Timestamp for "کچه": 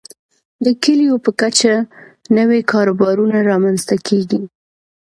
1.41-1.73